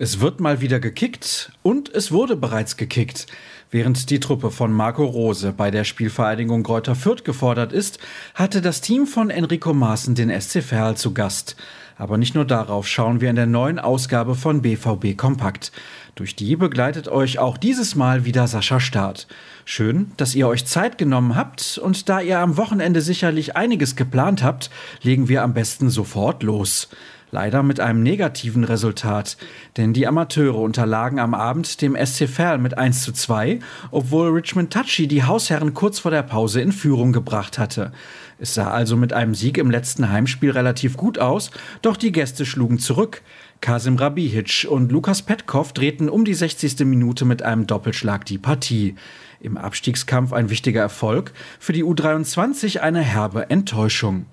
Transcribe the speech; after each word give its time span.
Es 0.00 0.20
wird 0.20 0.38
mal 0.38 0.60
wieder 0.60 0.78
gekickt 0.78 1.50
und 1.64 1.92
es 1.92 2.12
wurde 2.12 2.36
bereits 2.36 2.76
gekickt. 2.76 3.26
Während 3.72 4.10
die 4.10 4.20
Truppe 4.20 4.52
von 4.52 4.72
Marco 4.72 5.04
Rose 5.04 5.52
bei 5.52 5.72
der 5.72 5.82
Spielvereinigung 5.82 6.62
Greuther 6.62 6.94
Fürth 6.94 7.24
gefordert 7.24 7.72
ist, 7.72 7.98
hatte 8.36 8.62
das 8.62 8.80
Team 8.80 9.08
von 9.08 9.28
Enrico 9.28 9.74
Maaßen 9.74 10.14
den 10.14 10.30
SC 10.40 10.62
Verl 10.62 10.96
zu 10.96 11.14
Gast. 11.14 11.56
Aber 11.96 12.16
nicht 12.16 12.36
nur 12.36 12.44
darauf 12.44 12.86
schauen 12.86 13.20
wir 13.20 13.28
in 13.28 13.34
der 13.34 13.46
neuen 13.46 13.80
Ausgabe 13.80 14.36
von 14.36 14.62
BVB 14.62 15.16
Kompakt. 15.16 15.72
Durch 16.14 16.36
die 16.36 16.54
begleitet 16.54 17.08
euch 17.08 17.40
auch 17.40 17.58
dieses 17.58 17.96
Mal 17.96 18.24
wieder 18.24 18.46
Sascha 18.46 18.78
Staat. 18.78 19.26
Schön, 19.64 20.12
dass 20.16 20.36
ihr 20.36 20.46
euch 20.46 20.64
Zeit 20.64 20.96
genommen 20.96 21.34
habt 21.34 21.76
und 21.76 22.08
da 22.08 22.20
ihr 22.20 22.38
am 22.38 22.56
Wochenende 22.56 23.00
sicherlich 23.00 23.56
einiges 23.56 23.96
geplant 23.96 24.44
habt, 24.44 24.70
legen 25.02 25.28
wir 25.28 25.42
am 25.42 25.54
besten 25.54 25.90
sofort 25.90 26.44
los. 26.44 26.88
Leider 27.30 27.62
mit 27.62 27.78
einem 27.78 28.02
negativen 28.02 28.64
Resultat, 28.64 29.36
denn 29.76 29.92
die 29.92 30.06
Amateure 30.06 30.60
unterlagen 30.60 31.18
am 31.18 31.34
Abend 31.34 31.82
dem 31.82 31.94
SC 31.94 32.26
Verl 32.26 32.56
mit 32.56 32.78
1 32.78 33.02
zu 33.02 33.12
2, 33.12 33.58
obwohl 33.90 34.30
Richmond 34.30 34.72
Touchy 34.72 35.06
die 35.06 35.24
Hausherren 35.24 35.74
kurz 35.74 35.98
vor 35.98 36.10
der 36.10 36.22
Pause 36.22 36.62
in 36.62 36.72
Führung 36.72 37.12
gebracht 37.12 37.58
hatte. 37.58 37.92
Es 38.38 38.54
sah 38.54 38.70
also 38.70 38.96
mit 38.96 39.12
einem 39.12 39.34
Sieg 39.34 39.58
im 39.58 39.70
letzten 39.70 40.08
Heimspiel 40.10 40.52
relativ 40.52 40.96
gut 40.96 41.18
aus, 41.18 41.50
doch 41.82 41.98
die 41.98 42.12
Gäste 42.12 42.46
schlugen 42.46 42.78
zurück. 42.78 43.20
Kasim 43.60 43.96
Rabihic 43.96 44.66
und 44.70 44.90
Lukas 44.90 45.20
Petkov 45.20 45.74
drehten 45.74 46.08
um 46.08 46.24
die 46.24 46.34
60. 46.34 46.78
Minute 46.86 47.26
mit 47.26 47.42
einem 47.42 47.66
Doppelschlag 47.66 48.24
die 48.24 48.38
Partie. 48.38 48.94
Im 49.40 49.58
Abstiegskampf 49.58 50.32
ein 50.32 50.48
wichtiger 50.48 50.80
Erfolg, 50.80 51.32
für 51.58 51.72
die 51.72 51.84
U23 51.84 52.78
eine 52.78 53.00
herbe 53.00 53.50
Enttäuschung. 53.50 54.26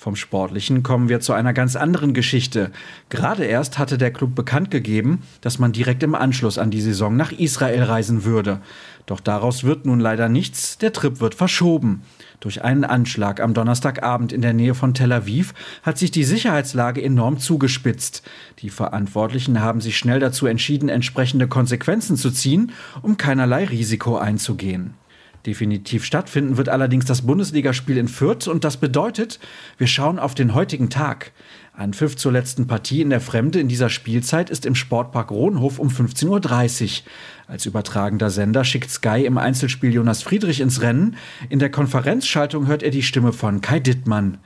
Vom 0.00 0.16
Sportlichen 0.16 0.82
kommen 0.82 1.10
wir 1.10 1.20
zu 1.20 1.34
einer 1.34 1.52
ganz 1.52 1.76
anderen 1.76 2.14
Geschichte. 2.14 2.70
Gerade 3.10 3.44
erst 3.44 3.78
hatte 3.78 3.98
der 3.98 4.10
Club 4.10 4.34
bekannt 4.34 4.70
gegeben, 4.70 5.20
dass 5.42 5.58
man 5.58 5.72
direkt 5.72 6.02
im 6.02 6.14
Anschluss 6.14 6.56
an 6.56 6.70
die 6.70 6.80
Saison 6.80 7.16
nach 7.16 7.32
Israel 7.32 7.82
reisen 7.82 8.24
würde. 8.24 8.62
Doch 9.04 9.20
daraus 9.20 9.62
wird 9.62 9.84
nun 9.84 10.00
leider 10.00 10.30
nichts, 10.30 10.78
der 10.78 10.94
Trip 10.94 11.20
wird 11.20 11.34
verschoben. 11.34 12.00
Durch 12.40 12.64
einen 12.64 12.84
Anschlag 12.84 13.40
am 13.40 13.52
Donnerstagabend 13.52 14.32
in 14.32 14.40
der 14.40 14.54
Nähe 14.54 14.74
von 14.74 14.94
Tel 14.94 15.12
Aviv 15.12 15.52
hat 15.82 15.98
sich 15.98 16.10
die 16.10 16.24
Sicherheitslage 16.24 17.02
enorm 17.02 17.38
zugespitzt. 17.38 18.22
Die 18.60 18.70
Verantwortlichen 18.70 19.60
haben 19.60 19.82
sich 19.82 19.98
schnell 19.98 20.18
dazu 20.18 20.46
entschieden, 20.46 20.88
entsprechende 20.88 21.46
Konsequenzen 21.46 22.16
zu 22.16 22.30
ziehen, 22.30 22.72
um 23.02 23.18
keinerlei 23.18 23.66
Risiko 23.66 24.16
einzugehen. 24.16 24.94
Definitiv 25.46 26.04
stattfinden 26.04 26.58
wird 26.58 26.68
allerdings 26.68 27.06
das 27.06 27.22
Bundesligaspiel 27.22 27.96
in 27.96 28.08
Fürth 28.08 28.46
und 28.46 28.62
das 28.62 28.76
bedeutet, 28.76 29.40
wir 29.78 29.86
schauen 29.86 30.18
auf 30.18 30.34
den 30.34 30.54
heutigen 30.54 30.90
Tag. 30.90 31.32
Anpfiff 31.72 32.14
zur 32.16 32.32
letzten 32.32 32.66
Partie 32.66 33.00
in 33.00 33.08
der 33.08 33.22
Fremde 33.22 33.58
in 33.58 33.68
dieser 33.68 33.88
Spielzeit 33.88 34.50
ist 34.50 34.66
im 34.66 34.74
Sportpark 34.74 35.30
Rohnhof 35.30 35.78
um 35.78 35.88
15.30 35.88 36.84
Uhr. 36.84 36.90
Als 37.46 37.64
übertragender 37.64 38.28
Sender 38.28 38.64
schickt 38.64 38.90
Sky 38.90 39.24
im 39.24 39.38
Einzelspiel 39.38 39.94
Jonas 39.94 40.22
Friedrich 40.22 40.60
ins 40.60 40.82
Rennen. 40.82 41.16
In 41.48 41.58
der 41.58 41.70
Konferenzschaltung 41.70 42.66
hört 42.66 42.82
er 42.82 42.90
die 42.90 43.02
Stimme 43.02 43.32
von 43.32 43.62
Kai 43.62 43.80
Dittmann. 43.80 44.38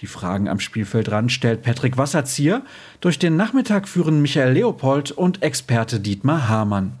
Die 0.00 0.06
Fragen 0.06 0.48
am 0.48 0.58
Spielfeldrand 0.58 1.30
stellt 1.30 1.62
Patrick 1.62 1.96
Wasserzieher. 1.96 2.62
Durch 3.00 3.20
den 3.20 3.36
Nachmittag 3.36 3.86
führen 3.86 4.20
Michael 4.20 4.54
Leopold 4.54 5.12
und 5.12 5.42
Experte 5.42 6.00
Dietmar 6.00 6.48
Hamann. 6.48 6.99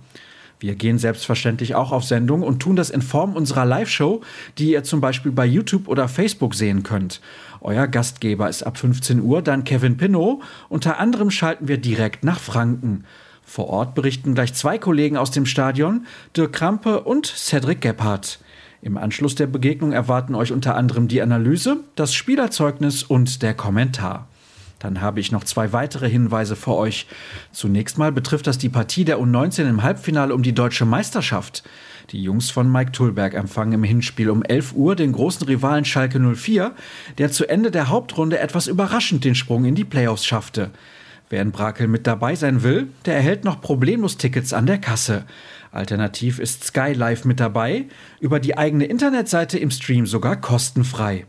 Wir 0.60 0.74
gehen 0.74 0.98
selbstverständlich 0.98 1.74
auch 1.74 1.90
auf 1.90 2.04
Sendung 2.04 2.42
und 2.42 2.60
tun 2.60 2.76
das 2.76 2.90
in 2.90 3.00
Form 3.00 3.34
unserer 3.34 3.64
Live-Show, 3.64 4.20
die 4.58 4.72
ihr 4.72 4.84
zum 4.84 5.00
Beispiel 5.00 5.32
bei 5.32 5.46
YouTube 5.46 5.88
oder 5.88 6.06
Facebook 6.06 6.54
sehen 6.54 6.82
könnt. 6.82 7.22
Euer 7.62 7.86
Gastgeber 7.86 8.46
ist 8.46 8.62
ab 8.62 8.76
15 8.76 9.22
Uhr 9.22 9.40
dann 9.40 9.64
Kevin 9.64 9.96
Pinot. 9.96 10.42
Unter 10.68 10.98
anderem 10.98 11.30
schalten 11.30 11.66
wir 11.66 11.78
direkt 11.78 12.24
nach 12.24 12.38
Franken. 12.38 13.04
Vor 13.42 13.68
Ort 13.68 13.94
berichten 13.94 14.34
gleich 14.34 14.52
zwei 14.52 14.76
Kollegen 14.76 15.16
aus 15.16 15.30
dem 15.30 15.46
Stadion, 15.46 16.06
Dirk 16.36 16.52
Krampe 16.52 17.00
und 17.00 17.26
Cedric 17.26 17.80
Gebhardt. 17.80 18.38
Im 18.82 18.96
Anschluss 18.96 19.34
der 19.34 19.46
Begegnung 19.46 19.92
erwarten 19.92 20.34
euch 20.34 20.52
unter 20.52 20.76
anderem 20.76 21.08
die 21.08 21.22
Analyse, 21.22 21.78
das 21.96 22.14
Spielerzeugnis 22.14 23.02
und 23.02 23.42
der 23.42 23.54
Kommentar. 23.54 24.28
Dann 24.80 25.02
habe 25.02 25.20
ich 25.20 25.30
noch 25.30 25.44
zwei 25.44 25.72
weitere 25.72 26.08
Hinweise 26.08 26.56
für 26.56 26.74
euch. 26.74 27.06
Zunächst 27.52 27.98
mal 27.98 28.10
betrifft 28.10 28.46
das 28.46 28.58
die 28.58 28.70
Partie 28.70 29.04
der 29.04 29.18
U19 29.18 29.68
im 29.68 29.82
Halbfinale 29.82 30.34
um 30.34 30.42
die 30.42 30.54
deutsche 30.54 30.86
Meisterschaft. 30.86 31.62
Die 32.10 32.22
Jungs 32.22 32.50
von 32.50 32.72
Mike 32.72 32.90
Tullberg 32.90 33.34
empfangen 33.34 33.74
im 33.74 33.84
Hinspiel 33.84 34.30
um 34.30 34.42
11 34.42 34.72
Uhr 34.72 34.96
den 34.96 35.12
großen 35.12 35.46
Rivalen 35.46 35.84
Schalke 35.84 36.18
04, 36.18 36.72
der 37.18 37.30
zu 37.30 37.48
Ende 37.48 37.70
der 37.70 37.88
Hauptrunde 37.88 38.38
etwas 38.38 38.66
überraschend 38.66 39.24
den 39.24 39.34
Sprung 39.34 39.66
in 39.66 39.74
die 39.74 39.84
Playoffs 39.84 40.24
schaffte. 40.24 40.70
Wer 41.28 41.42
in 41.42 41.52
Brakel 41.52 41.86
mit 41.86 42.06
dabei 42.08 42.34
sein 42.34 42.62
will, 42.62 42.88
der 43.04 43.14
erhält 43.14 43.44
noch 43.44 43.60
problemlos 43.60 44.16
Tickets 44.16 44.52
an 44.52 44.66
der 44.66 44.78
Kasse. 44.78 45.24
Alternativ 45.70 46.40
ist 46.40 46.64
Sky 46.64 46.92
Live 46.94 47.24
mit 47.24 47.38
dabei, 47.38 47.84
über 48.18 48.40
die 48.40 48.58
eigene 48.58 48.86
Internetseite 48.86 49.58
im 49.58 49.70
Stream 49.70 50.06
sogar 50.06 50.40
kostenfrei. 50.40 51.26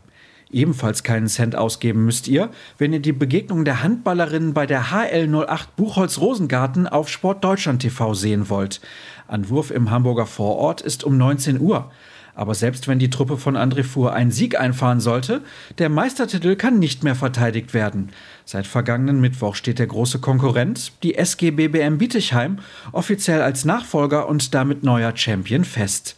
Ebenfalls 0.52 1.02
keinen 1.02 1.28
Cent 1.28 1.56
ausgeben 1.56 2.04
müsst 2.04 2.28
ihr, 2.28 2.50
wenn 2.76 2.92
ihr 2.92 3.00
die 3.00 3.12
Begegnung 3.12 3.64
der 3.64 3.82
Handballerinnen 3.82 4.52
bei 4.52 4.66
der 4.66 4.84
HL08 4.86 5.68
Buchholz 5.76 6.18
Rosengarten 6.18 6.86
auf 6.86 7.08
Sportdeutschland 7.08 7.80
TV 7.80 8.12
sehen 8.12 8.50
wollt. 8.50 8.80
Anwurf 9.26 9.70
im 9.70 9.90
Hamburger 9.90 10.26
Vorort 10.26 10.82
ist 10.82 11.04
um 11.04 11.16
19 11.16 11.58
Uhr. 11.58 11.90
Aber 12.34 12.54
selbst 12.54 12.88
wenn 12.88 12.98
die 12.98 13.10
Truppe 13.10 13.36
von 13.36 13.56
André 13.56 13.82
Fuhr 13.82 14.14
einen 14.14 14.30
Sieg 14.30 14.58
einfahren 14.58 15.00
sollte, 15.00 15.42
der 15.78 15.88
Meistertitel 15.88 16.56
kann 16.56 16.78
nicht 16.78 17.04
mehr 17.04 17.14
verteidigt 17.14 17.74
werden. 17.74 18.10
Seit 18.44 18.66
vergangenen 18.66 19.20
Mittwoch 19.20 19.54
steht 19.54 19.78
der 19.78 19.86
große 19.86 20.18
Konkurrent, 20.18 20.92
die 21.02 21.14
SG 21.14 21.50
BBM 21.50 21.98
Bietigheim, 21.98 22.58
offiziell 22.92 23.42
als 23.42 23.64
Nachfolger 23.64 24.28
und 24.28 24.54
damit 24.54 24.82
neuer 24.82 25.14
Champion 25.14 25.64
fest. 25.64 26.16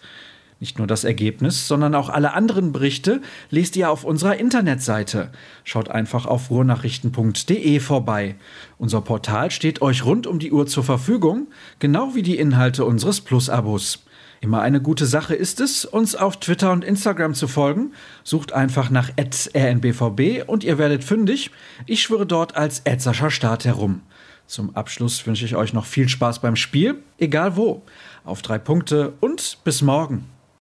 Nicht 0.65 0.79
nur 0.79 0.87
das 0.87 1.05
Ergebnis, 1.05 1.69
sondern 1.69 1.95
auch 1.95 2.09
alle 2.09 2.33
anderen 2.33 2.73
Berichte 2.73 3.21
lest 3.51 3.77
ihr 3.77 3.91
auf 3.91 4.03
unserer 4.03 4.39
Internetseite. 4.39 5.31
Schaut 5.63 5.91
einfach 5.91 6.25
auf 6.25 6.49
ruhrnachrichten.de 6.49 7.81
vorbei. 7.81 8.37
Unser 8.79 9.03
Portal 9.03 9.51
steht 9.51 9.83
euch 9.83 10.07
rund 10.07 10.27
um 10.27 10.39
die 10.39 10.53
Uhr 10.53 10.67
zur 10.67 10.83
Verfügung, 10.83 11.49
genau 11.81 12.15
wie 12.15 12.23
die 12.23 12.39
Inhalte 12.39 12.87
unseres 12.87 13.21
Plus-Abos. 13.21 14.07
Immer 14.41 14.63
eine 14.63 14.81
gute 14.81 15.05
Sache 15.05 15.35
ist 15.35 15.61
es, 15.61 15.85
uns 15.85 16.17
auf 16.17 16.41
Twitter 16.41 16.73
und 16.73 16.83
Instagram 16.83 17.35
zu 17.35 17.47
folgen. 17.47 17.93
Sucht 18.23 18.55
einfach 18.55 18.89
nach 18.89 19.11
rnbvb 19.19 20.45
und 20.47 20.65
ihr 20.65 20.79
werdet 20.79 21.05
fündig. 21.05 21.51
Ich 21.85 22.01
schwöre 22.01 22.25
dort 22.25 22.57
als 22.57 22.83
Sascha 22.97 23.29
Start 23.29 23.67
herum. 23.67 24.01
Zum 24.47 24.75
Abschluss 24.75 25.27
wünsche 25.27 25.45
ich 25.45 25.57
euch 25.57 25.75
noch 25.75 25.85
viel 25.85 26.09
Spaß 26.09 26.39
beim 26.39 26.57
Spiel, 26.57 27.03
egal 27.19 27.55
wo. 27.57 27.83
Auf 28.25 28.41
drei 28.41 28.57
Punkte 28.57 29.13
und 29.21 29.59
bis 29.63 29.83
morgen. 29.83 30.25